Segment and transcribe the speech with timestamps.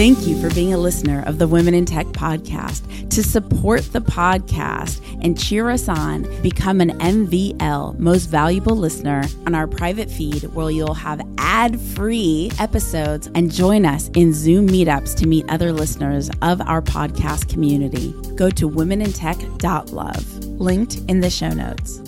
[0.00, 3.10] Thank you for being a listener of the Women in Tech podcast.
[3.10, 9.54] To support the podcast and cheer us on, become an MVL, most valuable listener, on
[9.54, 15.14] our private feed where you'll have ad free episodes and join us in Zoom meetups
[15.16, 18.14] to meet other listeners of our podcast community.
[18.36, 22.00] Go to womenintech.love, linked in the show notes.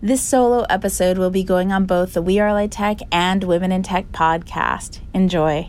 [0.00, 3.72] This solo episode will be going on both the We Are LA Tech and Women
[3.72, 5.00] in Tech podcast.
[5.12, 5.68] Enjoy.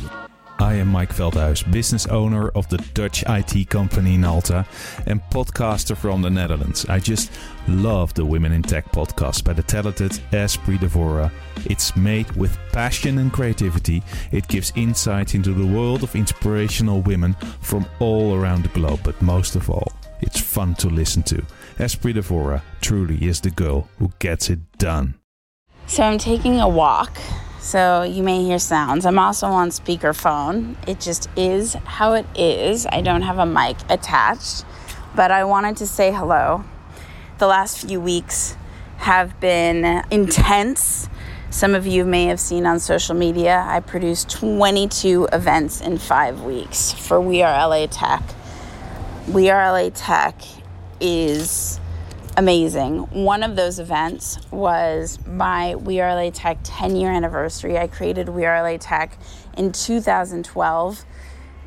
[0.71, 4.65] I am Mike Veldhuis, business owner of the Dutch IT company Nalta
[5.05, 6.85] and podcaster from the Netherlands.
[6.87, 7.29] I just
[7.67, 11.29] love the Women in Tech podcast by the talented Espree Devora.
[11.65, 14.01] It's made with passion and creativity.
[14.31, 19.21] It gives insight into the world of inspirational women from all around the globe, but
[19.21, 19.91] most of all,
[20.21, 21.45] it's fun to listen to.
[21.79, 25.15] Espree Devora truly is the girl who gets it done.
[25.87, 27.17] So I'm taking a walk
[27.61, 29.05] so you may hear sounds.
[29.05, 30.75] I'm also on speakerphone.
[30.87, 32.87] It just is how it is.
[32.87, 34.65] I don't have a mic attached,
[35.15, 36.63] but I wanted to say hello.
[37.37, 38.57] The last few weeks
[38.97, 41.07] have been intense.
[41.51, 46.41] Some of you may have seen on social media, I produced 22 events in five
[46.41, 48.23] weeks for We Are LA Tech.
[49.27, 50.35] We Are LA Tech
[50.99, 51.79] is
[52.37, 52.99] amazing.
[53.23, 57.77] One of those events was my We Are LA Tech 10 year anniversary.
[57.77, 59.17] I created We Are LA Tech
[59.57, 61.05] in 2012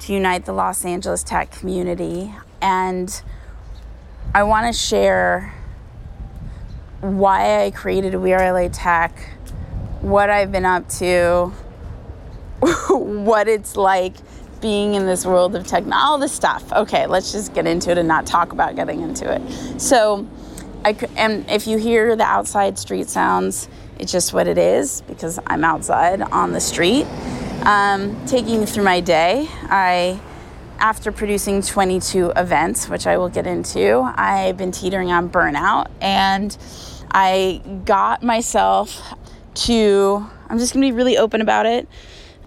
[0.00, 2.34] to unite the Los Angeles tech community.
[2.60, 3.22] And
[4.34, 5.54] I want to share
[7.00, 9.16] why I created We Are LA Tech,
[10.00, 11.52] what I've been up to,
[12.90, 14.14] what it's like
[14.60, 16.72] being in this world of tech, all this stuff.
[16.72, 19.78] Okay, let's just get into it and not talk about getting into it.
[19.80, 20.26] So,
[20.84, 23.68] I and if you hear the outside street sounds,
[23.98, 27.06] it's just what it is because I'm outside on the street.
[27.62, 30.20] Um, taking you through my day, I
[30.78, 36.54] after producing 22 events, which I will get into, I've been teetering on burnout and
[37.10, 39.00] I got myself
[39.54, 41.88] to, I'm just gonna be really open about it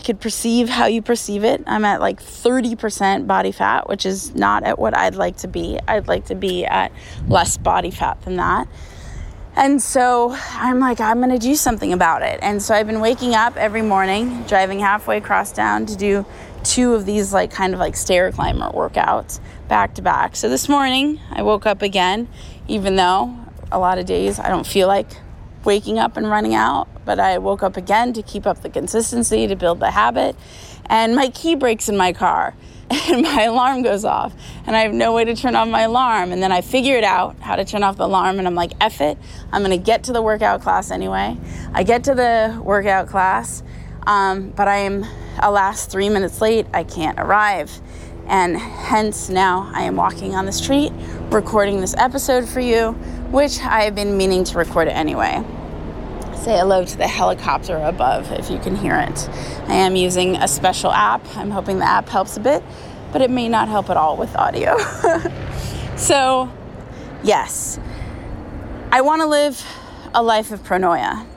[0.07, 1.61] could perceive how you perceive it.
[1.67, 5.77] I'm at like 30% body fat, which is not at what I'd like to be.
[5.85, 6.93] I'd like to be at
[7.27, 8.69] less body fat than that.
[9.57, 12.39] And so I'm like, I'm gonna do something about it.
[12.41, 16.25] And so I've been waking up every morning, driving halfway across town to do
[16.63, 20.37] two of these, like, kind of like stair climber workouts back to back.
[20.37, 22.29] So this morning I woke up again,
[22.69, 23.35] even though
[23.73, 25.09] a lot of days I don't feel like
[25.67, 29.47] waking up and running out, but I woke up again to keep up the consistency,
[29.47, 30.37] to build the habit.
[30.85, 32.55] And my key breaks in my car,
[32.89, 34.33] and my alarm goes off,
[34.65, 36.31] and I have no way to turn off my alarm.
[36.31, 39.01] And then I figured out how to turn off the alarm, and I'm like, F
[39.01, 39.17] it,
[39.51, 41.37] I'm gonna get to the workout class anyway.
[41.73, 43.61] I get to the workout class,
[44.07, 45.05] um, but I am,
[45.39, 46.65] alas, three minutes late.
[46.73, 47.77] I can't arrive.
[48.27, 50.93] And hence now I am walking on the street
[51.29, 52.91] recording this episode for you,
[53.31, 55.43] which I have been meaning to record it anyway
[56.47, 59.29] say hello to the helicopter above if you can hear it.
[59.67, 61.21] I am using a special app.
[61.35, 62.63] I'm hoping the app helps a bit,
[63.11, 64.77] but it may not help at all with audio.
[65.97, 66.49] so,
[67.21, 67.77] yes,
[68.93, 69.61] I want to live
[70.15, 71.27] a life of pronoia.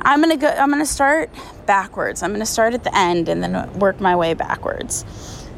[0.00, 0.48] I'm gonna go.
[0.48, 1.30] I'm gonna start
[1.66, 2.24] backwards.
[2.24, 5.04] I'm gonna start at the end and then work my way backwards.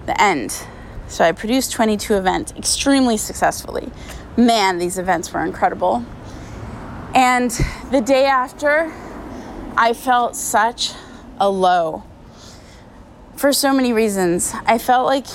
[0.05, 0.67] The end.
[1.09, 3.91] So I produced 22 events extremely successfully.
[4.37, 6.05] Man, these events were incredible.
[7.15, 7.51] And
[7.93, 8.93] the day after,
[9.77, 10.93] I felt such
[11.39, 12.03] a low
[13.37, 14.53] for so many reasons.
[14.67, 15.27] I felt like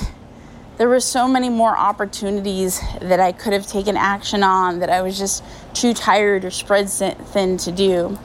[0.77, 5.01] there were so many more opportunities that I could have taken action on that I
[5.01, 5.43] was just
[5.73, 8.17] too tired or spread thin to do.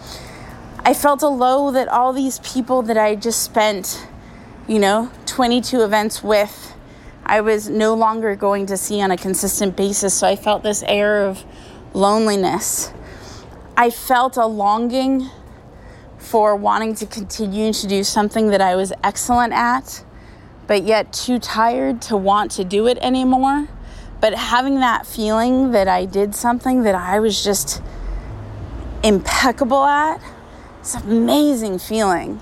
[0.81, 4.07] I felt a low that all these people that I just spent,
[4.69, 6.75] you know, 22 events with,
[7.25, 10.15] I was no longer going to see on a consistent basis.
[10.15, 11.45] So I felt this air of
[11.93, 12.93] loneliness.
[13.77, 15.31] I felt a longing
[16.17, 20.05] for wanting to continue to do something that I was excellent at,
[20.69, 23.69] but yet too tired to want to do it anymore.
[24.21, 27.83] But having that feeling that I did something that I was just
[29.03, 30.21] impeccable at,
[30.79, 32.41] it's an amazing feeling.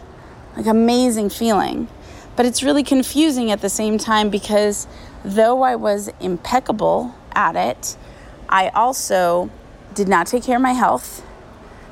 [0.55, 1.89] Like, amazing feeling.
[2.37, 4.87] But it's really confusing at the same time because
[5.25, 7.97] though I was impeccable at it,
[8.51, 9.51] I also
[9.95, 11.25] did not take care of my health.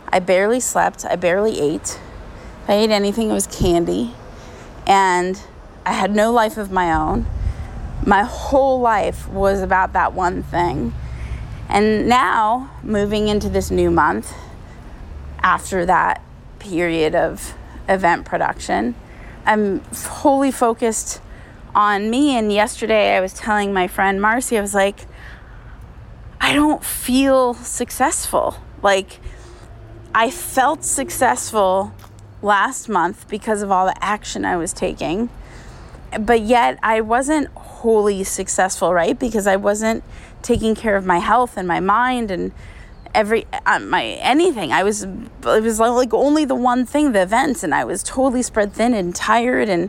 [0.09, 2.01] I barely slept, I barely ate.
[2.65, 4.15] If I ate anything, it was candy.
[4.87, 5.41] And
[5.85, 7.27] I had no life of my own.
[8.05, 10.95] My whole life was about that one thing.
[11.69, 14.35] And now, moving into this new month,
[15.43, 16.23] after that
[16.59, 17.55] period of
[17.89, 18.95] event production,
[19.47, 21.21] I'm wholly focused
[21.75, 22.37] on me.
[22.37, 25.07] And yesterday, I was telling my friend Marcy, I was like,
[26.51, 28.57] I don't feel successful.
[28.83, 29.21] Like,
[30.13, 31.95] I felt successful
[32.43, 35.31] last month because of all the action I was taking,
[36.19, 39.17] but yet I wasn't wholly successful, right?
[39.17, 40.03] Because I wasn't
[40.43, 42.51] taking care of my health and my mind and
[43.15, 44.73] every uh, my anything.
[44.73, 48.43] I was it was like only the one thing, the events, and I was totally
[48.43, 49.89] spread thin and tired and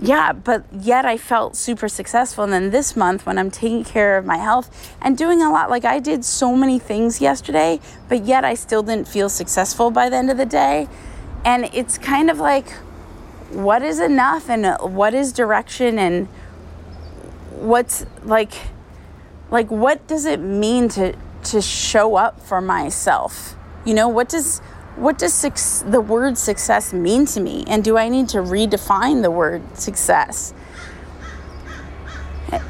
[0.00, 2.44] yeah, but yet I felt super successful.
[2.44, 5.70] And then this month, when I'm taking care of my health and doing a lot,
[5.70, 10.08] like I did so many things yesterday, but yet I still didn't feel successful by
[10.08, 10.88] the end of the day.
[11.44, 12.70] And it's kind of like,
[13.50, 16.26] what is enough and what is direction and
[17.56, 18.52] what's like,
[19.50, 23.56] like what does it mean to to show up for myself?
[23.84, 24.60] You know, what does
[24.98, 27.64] what does the word success mean to me?
[27.66, 30.52] And do I need to redefine the word success?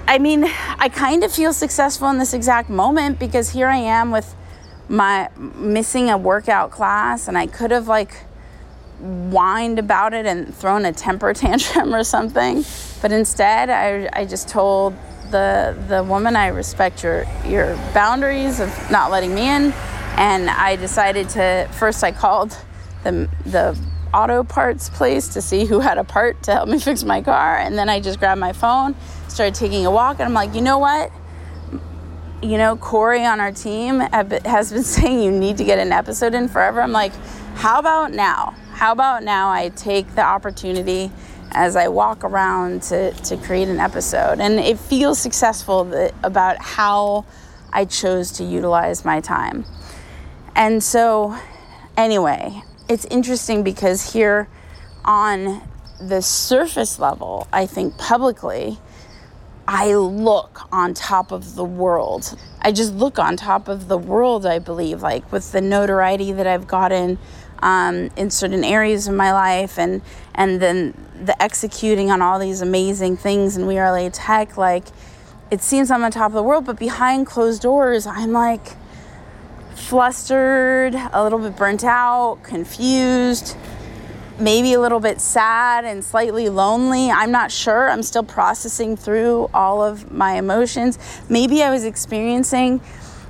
[0.07, 0.45] I mean,
[0.79, 4.35] I kind of feel successful in this exact moment because here I am with
[4.89, 8.25] my missing a workout class, and I could have like
[8.99, 12.65] whined about it and thrown a temper tantrum or something.
[13.01, 14.95] But instead, I, I just told
[15.31, 19.73] the the woman I respect your your boundaries of not letting me in
[20.19, 22.57] and I decided to first I called
[23.05, 23.79] the the
[24.13, 27.57] auto parts place to see who had a part to help me fix my car.
[27.57, 28.95] And then I just grabbed my phone
[29.29, 31.13] started taking a walk and I'm like you know what?
[32.43, 36.35] You know Corey on our team has been saying you need to get an episode
[36.35, 36.83] in forever.
[36.83, 37.13] I'm like
[37.55, 38.57] how about now?
[38.73, 41.11] How about now I take the opportunity
[41.53, 44.39] as I walk around to, to create an episode?
[44.39, 47.25] And it feels successful that, about how
[47.73, 49.65] I chose to utilize my time
[50.59, 51.39] and so,
[51.97, 54.49] anyway, it's interesting because here
[55.05, 55.63] on
[56.01, 58.79] the surface level, I think publicly,
[59.69, 62.37] I look on top of the world.
[62.61, 66.49] I just look on top of the world, I believe, like with the notoriety that
[66.49, 67.19] I've gotten
[67.61, 70.03] um, in certain areas of my life and,
[70.35, 70.93] and then
[71.25, 74.57] the executing on all these amazing things in We Are LA Tech.
[74.57, 74.87] Like,
[75.53, 78.73] it seems I'm on top of the world, but behind closed doors, I'm like,
[79.89, 83.57] flustered, a little bit burnt out, confused,
[84.39, 87.11] maybe a little bit sad and slightly lonely.
[87.11, 87.89] I'm not sure.
[87.89, 90.99] I'm still processing through all of my emotions.
[91.31, 92.83] Maybe I was experiencing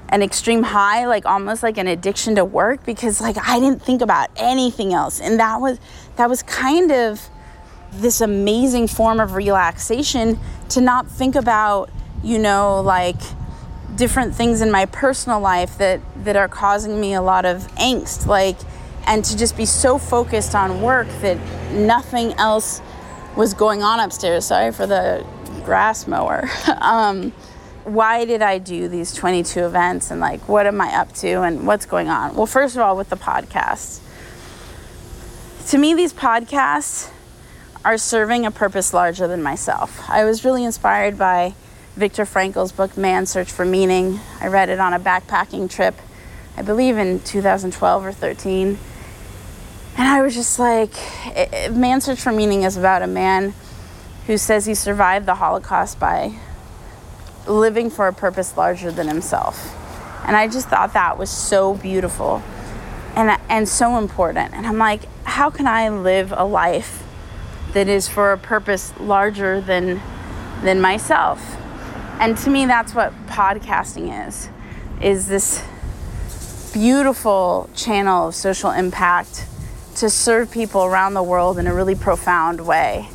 [0.08, 4.02] an extreme high, like almost like an addiction to work because like I didn't think
[4.02, 5.20] about anything else.
[5.20, 5.78] And that was
[6.16, 7.20] that was kind of
[7.92, 10.40] this amazing form of relaxation
[10.70, 11.88] to not think about,
[12.24, 13.20] you know, like
[13.98, 18.26] different things in my personal life that that are causing me a lot of angst
[18.26, 18.56] like
[19.06, 21.36] and to just be so focused on work that
[21.72, 22.80] nothing else
[23.36, 24.44] was going on upstairs.
[24.44, 25.26] Sorry for the
[25.64, 26.48] grass mower.
[26.80, 27.32] Um,
[27.84, 31.66] why did i do these 22 events and like what am i up to and
[31.66, 32.34] what's going on?
[32.34, 34.00] Well first of all with the podcast.
[35.70, 37.10] To me these podcasts
[37.84, 40.08] are serving a purpose larger than myself.
[40.08, 41.54] I was really inspired by
[41.98, 44.20] Viktor Frankl's book, Man's Search for Meaning.
[44.40, 45.96] I read it on a backpacking trip,
[46.56, 48.78] I believe in 2012 or 13.
[49.96, 50.92] And I was just like,
[51.72, 53.52] Man's Search for Meaning is about a man
[54.28, 56.38] who says he survived the Holocaust by
[57.48, 59.74] living for a purpose larger than himself.
[60.24, 62.44] And I just thought that was so beautiful
[63.16, 64.54] and, and so important.
[64.54, 67.02] And I'm like, how can I live a life
[67.72, 70.00] that is for a purpose larger than,
[70.62, 71.57] than myself?
[72.20, 74.48] And to me, that's what podcasting is,
[75.00, 75.62] is this
[76.72, 79.46] beautiful channel of social impact
[79.96, 83.08] to serve people around the world in a really profound way.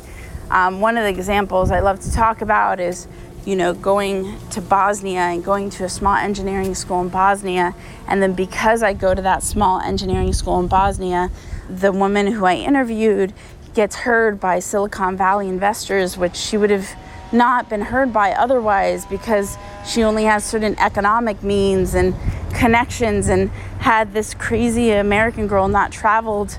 [0.50, 3.06] Um, one of the examples I love to talk about is,
[3.44, 7.74] you know, going to Bosnia and going to a small engineering school in Bosnia.
[8.08, 11.30] And then because I go to that small engineering school in Bosnia,
[11.68, 13.34] the woman who I interviewed
[13.74, 16.88] gets heard by Silicon Valley investors, which she would have
[17.34, 22.14] not been heard by otherwise because she only has certain economic means and
[22.54, 23.50] connections and
[23.80, 26.58] had this crazy American girl not traveled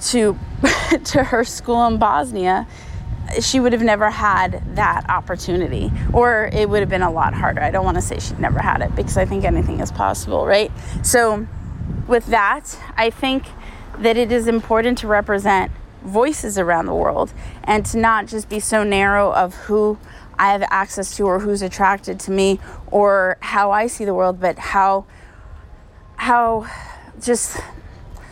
[0.00, 0.38] to
[1.04, 2.66] to her school in Bosnia
[3.40, 7.62] she would have never had that opportunity, or it would have been a lot harder.
[7.62, 10.46] I don't want to say she'd never had it because I think anything is possible,
[10.46, 10.70] right?
[11.02, 11.46] So,
[12.06, 13.46] with that, I think
[13.98, 15.72] that it is important to represent
[16.04, 17.32] voices around the world
[17.64, 19.98] and to not just be so narrow of who
[20.38, 24.40] I have access to or who's attracted to me or how I see the world,
[24.40, 25.06] but how
[26.16, 26.66] how
[27.20, 27.58] just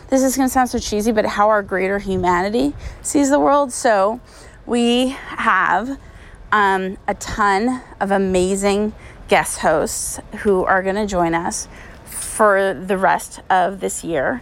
[0.09, 3.71] this is going to sound so cheesy, but how our greater humanity sees the world.
[3.71, 4.21] So
[4.65, 5.99] we have
[6.51, 8.93] um, a ton of amazing
[9.27, 11.67] guest hosts who are going to join us
[12.05, 14.41] for the rest of this year.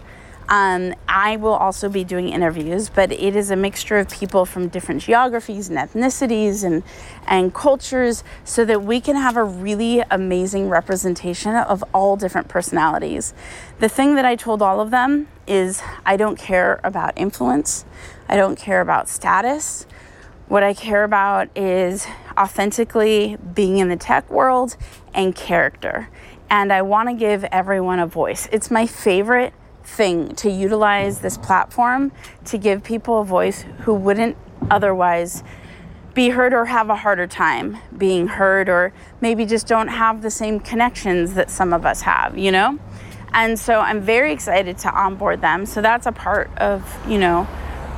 [0.51, 4.67] Um, I will also be doing interviews, but it is a mixture of people from
[4.67, 6.83] different geographies and ethnicities and,
[7.25, 13.33] and cultures so that we can have a really amazing representation of all different personalities.
[13.79, 17.85] The thing that I told all of them is I don't care about influence,
[18.27, 19.87] I don't care about status.
[20.49, 22.05] What I care about is
[22.37, 24.75] authentically being in the tech world
[25.13, 26.09] and character.
[26.49, 28.49] And I want to give everyone a voice.
[28.51, 29.53] It's my favorite
[29.91, 32.11] thing to utilize this platform
[32.45, 34.37] to give people a voice who wouldn't
[34.69, 35.43] otherwise
[36.13, 40.31] be heard or have a harder time being heard or maybe just don't have the
[40.31, 42.77] same connections that some of us have, you know?
[43.33, 45.65] And so I'm very excited to onboard them.
[45.65, 47.43] So that's a part of, you know,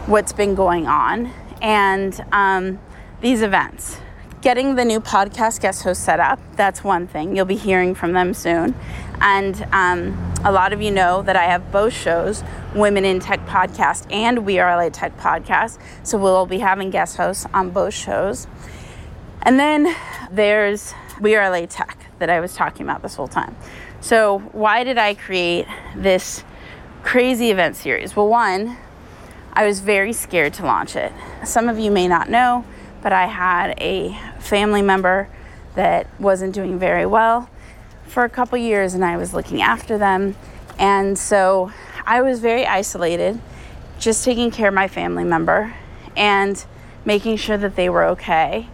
[0.05, 1.31] what's been going on.
[1.61, 2.79] And um,
[3.21, 3.97] these events,
[4.41, 7.35] getting the new podcast guest host set up, that's one thing.
[7.35, 8.75] You'll be hearing from them soon.
[9.21, 12.43] And um, a lot of you know that I have both shows,
[12.75, 15.79] Women in Tech Podcast and We Are LA Tech Podcast.
[16.03, 18.47] So we'll be having guest hosts on both shows.
[19.43, 19.95] And then
[20.31, 23.55] there's We Are LA Tech that I was talking about this whole time.
[24.01, 25.65] So, why did I create
[25.95, 26.43] this
[27.03, 28.17] crazy event series?
[28.17, 28.75] Well, one,
[29.53, 31.13] I was very scared to launch it.
[31.45, 32.65] Some of you may not know,
[33.01, 35.29] but I had a family member
[35.75, 37.49] that wasn't doing very well
[38.13, 40.35] for a couple years and I was looking after them.
[40.77, 41.71] And so
[42.05, 43.41] I was very isolated,
[43.97, 45.73] just taking care of my family member
[46.15, 46.63] and
[47.05, 48.69] making sure that they were okay.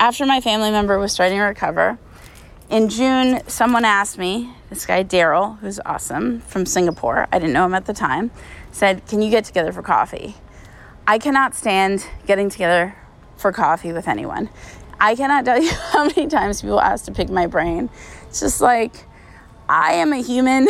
[0.00, 1.98] After my family member was starting to recover,
[2.68, 7.66] in June, someone asked me, this guy Daryl, who's awesome from Singapore, I didn't know
[7.66, 8.32] him at the time,
[8.72, 10.36] said, Can you get together for coffee?
[11.06, 12.96] I cannot stand getting together
[13.36, 14.50] for coffee with anyone.
[15.00, 17.90] I cannot tell you how many times people ask to pick my brain
[18.30, 19.06] it's just like,
[19.68, 20.68] I am a human.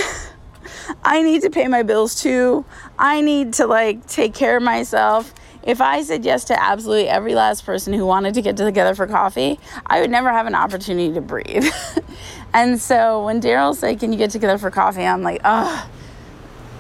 [1.05, 2.65] I need to pay my bills too.
[2.99, 5.35] I need to like take care of myself.
[5.63, 9.07] If I said yes to absolutely every last person who wanted to get together for
[9.07, 11.67] coffee, I would never have an opportunity to breathe.
[12.55, 15.05] and so when Daryl said, Can you get together for coffee?
[15.05, 15.87] I'm like, Oh,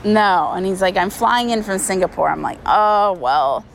[0.02, 0.52] no.
[0.54, 2.30] And he's like, I'm flying in from Singapore.
[2.30, 3.66] I'm like, Oh, well,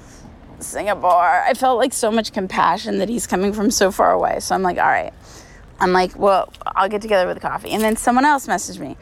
[0.59, 1.11] Singapore.
[1.11, 4.39] I felt like so much compassion that he's coming from so far away.
[4.39, 5.13] So I'm like, All right.
[5.79, 7.71] I'm like, well, I'll get together with coffee.
[7.71, 8.95] And then someone else messaged me,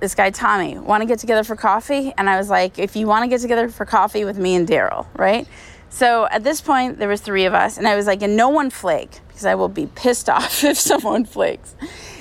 [0.00, 2.12] this guy Tommy, want to get together for coffee?
[2.18, 4.68] And I was like, if you want to get together for coffee with me and
[4.68, 5.48] Daryl, right?
[5.88, 8.48] So at this point, there was three of us, and I was like, and no
[8.48, 11.74] one flake because I will be pissed off if someone flakes.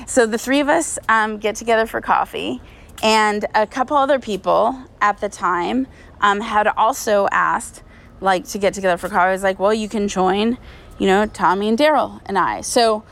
[0.08, 2.62] So the three of us um, get together for coffee,
[3.02, 5.88] and a couple other people at the time
[6.22, 7.83] um, had also asked,
[8.24, 9.30] like, to get together for coffee.
[9.30, 10.58] I was like, well, you can join,
[10.98, 12.62] you know, Tommy and Daryl and I.
[12.62, 13.04] So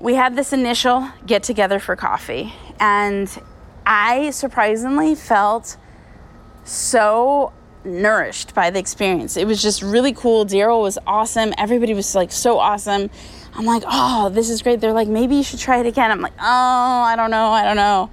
[0.00, 3.30] we had this initial get together for coffee, and
[3.84, 5.76] I surprisingly felt
[6.64, 7.52] so
[7.84, 9.36] nourished by the experience.
[9.36, 10.46] It was just really cool.
[10.46, 11.52] Daryl was awesome.
[11.58, 13.10] Everybody was like so awesome.
[13.54, 14.80] I'm like, oh, this is great.
[14.80, 16.10] They're like, maybe you should try it again.
[16.10, 18.10] I'm like, oh, I don't know, I don't know.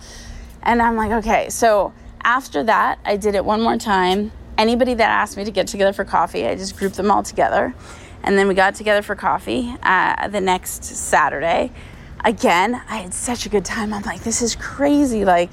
[0.63, 1.49] And I'm like, okay.
[1.49, 1.93] So
[2.23, 4.31] after that, I did it one more time.
[4.57, 7.73] Anybody that asked me to get together for coffee, I just grouped them all together.
[8.23, 11.71] And then we got together for coffee uh, the next Saturday.
[12.25, 13.93] Again, I had such a good time.
[13.93, 15.23] I'm like, this is crazy.
[15.23, 15.51] Like,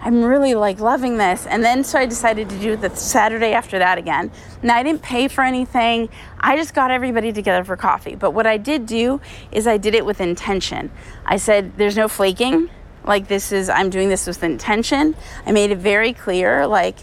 [0.00, 1.46] I'm really like loving this.
[1.46, 4.30] And then so I decided to do the Saturday after that again.
[4.62, 6.08] Now I didn't pay for anything.
[6.38, 8.14] I just got everybody together for coffee.
[8.14, 10.90] But what I did do is I did it with intention.
[11.24, 12.70] I said there's no flaking.
[13.04, 15.16] Like this is I'm doing this with intention.
[15.44, 16.98] I made it very clear like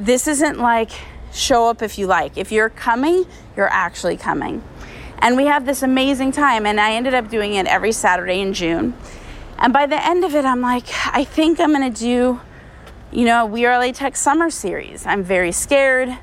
[0.00, 0.90] this isn't like
[1.30, 2.38] show up if you like.
[2.38, 4.64] If you're coming, you're actually coming.
[5.18, 8.54] And we have this amazing time, and I ended up doing it every Saturday in
[8.54, 8.94] June.
[9.58, 12.40] And by the end of it, I'm like, I think I'm gonna do,
[13.12, 15.04] you know, We Are LA Tech Summer Series.
[15.04, 16.16] I'm very scared.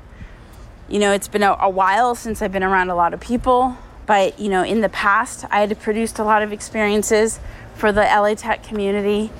[0.88, 3.76] You know, it's been a, a while since I've been around a lot of people,
[4.06, 7.38] but, you know, in the past, I had produced a lot of experiences
[7.76, 9.30] for the LA Tech community.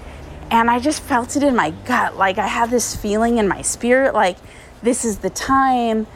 [0.51, 2.17] And I just felt it in my gut.
[2.17, 4.39] Like I had this feeling in my spirit, like,
[4.83, 6.07] this is the time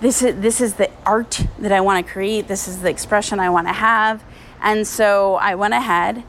[0.00, 2.46] this is this is the art that I want to create.
[2.46, 4.22] This is the expression I want to have.
[4.60, 6.22] And so I went ahead.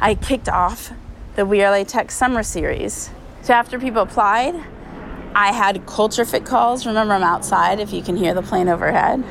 [0.00, 0.92] I kicked off
[1.34, 3.10] the We Are LA Tech Summer Series.
[3.42, 4.54] So after people applied,
[5.34, 6.86] I had culture fit calls.
[6.86, 9.24] Remember, I'm outside if you can hear the plane overhead.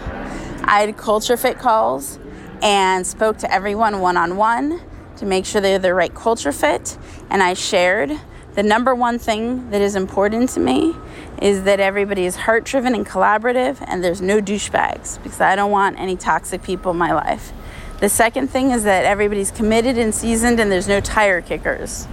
[0.64, 2.20] I had culture fit calls
[2.62, 4.82] and spoke to everyone one on one
[5.18, 6.98] to make sure they're the right culture fit.
[7.30, 8.12] And I shared
[8.56, 10.96] the number one thing that is important to me
[11.42, 15.70] is that everybody is heart driven and collaborative and there's no douchebags because I don't
[15.70, 17.52] want any toxic people in my life.
[18.00, 22.08] The second thing is that everybody's committed and seasoned and there's no tire kickers.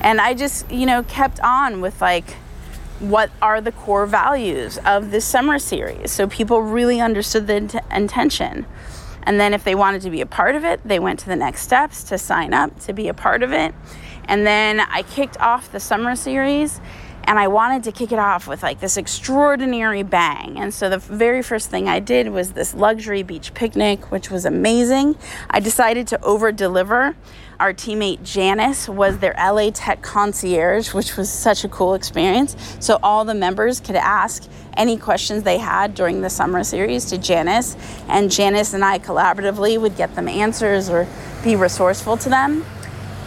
[0.00, 2.36] And I just, you know, kept on with like,
[3.00, 6.12] what are the core values of this summer series?
[6.12, 8.66] So people really understood the int- intention.
[9.24, 11.36] And then if they wanted to be a part of it, they went to the
[11.36, 13.74] next steps to sign up to be a part of it.
[14.26, 16.80] And then I kicked off the summer series
[17.26, 20.58] and I wanted to kick it off with like this extraordinary bang.
[20.58, 24.44] And so the very first thing I did was this luxury beach picnic, which was
[24.44, 25.16] amazing.
[25.50, 27.16] I decided to over deliver.
[27.60, 32.56] Our teammate Janice was their LA Tech concierge, which was such a cool experience.
[32.80, 37.18] So all the members could ask any questions they had during the summer series to
[37.18, 37.76] Janice,
[38.08, 41.06] and Janice and I collaboratively would get them answers or
[41.44, 42.64] be resourceful to them.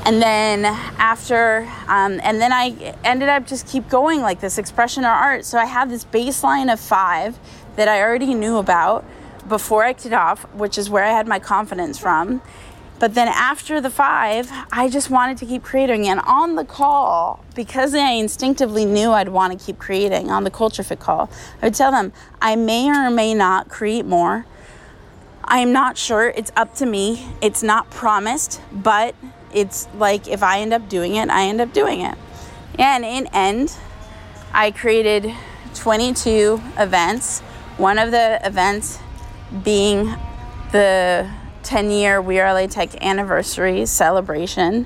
[0.05, 5.03] And then after um, and then i ended up just keep going like this expression
[5.03, 5.43] or art.
[5.43, 7.38] So i had this baseline of five
[7.75, 9.03] that i already knew about
[9.50, 12.41] before i kicked off which is where i had my confidence from
[12.99, 17.43] but then after the five i just wanted to keep creating and on the call
[17.55, 21.29] because i instinctively knew i'd want to keep creating on the culture fit call
[21.61, 22.11] i would tell them
[22.41, 24.45] i may or may not create more
[25.43, 29.15] i am not sure it's up to me it's not promised but
[29.53, 32.17] it's like if I end up doing it, I end up doing it.
[32.77, 33.75] And in end,
[34.53, 35.33] I created
[35.73, 37.39] 22 events.
[37.77, 38.99] One of the events
[39.63, 40.15] being
[40.71, 41.29] the
[41.67, 44.86] 10 year We Are LA Tech anniversary celebration.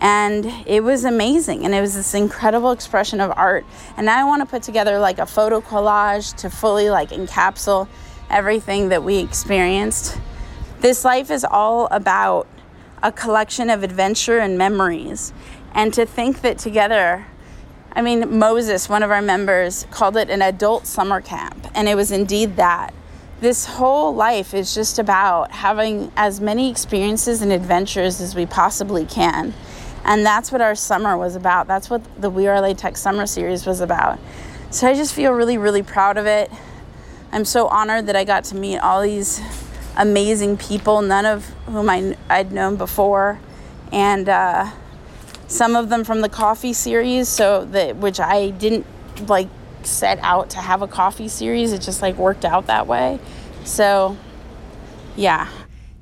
[0.00, 1.64] And it was amazing.
[1.64, 3.66] And it was this incredible expression of art.
[3.96, 7.88] And I want to put together like a photo collage to fully like encapsulate
[8.30, 10.16] everything that we experienced.
[10.78, 12.46] This life is all about
[13.02, 15.32] a collection of adventure and memories.
[15.74, 17.26] And to think that together,
[17.90, 21.96] I mean, Moses, one of our members, called it an adult summer camp, and it
[21.96, 22.94] was indeed that.
[23.42, 29.04] This whole life is just about having as many experiences and adventures as we possibly
[29.04, 29.52] can.
[30.04, 31.66] And that's what our summer was about.
[31.66, 34.20] That's what the We Are LA Tech Summer Series was about.
[34.70, 36.52] So I just feel really, really proud of it.
[37.32, 39.40] I'm so honored that I got to meet all these
[39.96, 43.40] amazing people, none of whom I, I'd known before,
[43.90, 44.70] and uh,
[45.48, 47.28] some of them from the coffee series.
[47.28, 48.86] So that which I didn't
[49.28, 49.48] like
[49.86, 51.72] set out to have a coffee series.
[51.72, 53.18] It just like worked out that way.
[53.64, 54.18] So,
[55.16, 55.48] yeah.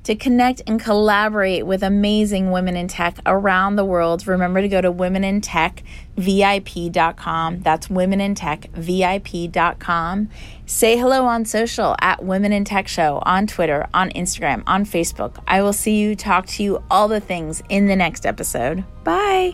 [0.05, 4.81] To connect and collaborate with amazing women in tech around the world, remember to go
[4.81, 7.61] to womenintechvip.com.
[7.61, 10.29] That's womenintechvip.com.
[10.65, 15.37] Say hello on social at Women in Tech Show on Twitter, on Instagram, on Facebook.
[15.47, 18.83] I will see you, talk to you, all the things in the next episode.
[19.03, 19.53] Bye.